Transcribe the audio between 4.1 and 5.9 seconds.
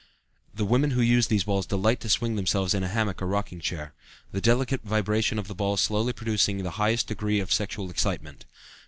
the delicate vibration of the balls